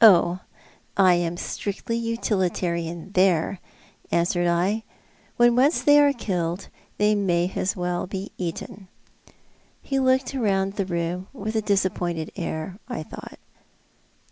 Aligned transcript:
"Oh, 0.00 0.40
I 0.96 1.14
am 1.14 1.36
strictly 1.36 1.96
utilitarian 1.96 3.12
there," 3.12 3.60
answered 4.10 4.48
I; 4.48 4.82
"when 5.36 5.54
once 5.54 5.80
they 5.80 6.00
are 6.00 6.12
killed 6.12 6.66
they 6.98 7.14
may 7.14 7.52
as 7.54 7.76
well 7.76 8.08
be 8.08 8.32
eaten." 8.36 8.88
He 9.80 10.00
looked 10.00 10.34
round 10.34 10.72
the 10.72 10.86
room 10.86 11.28
with 11.32 11.54
a 11.54 11.62
disapi3ointed 11.62 12.30
air, 12.34 12.78
I 12.88 13.04
thought. 13.04 13.38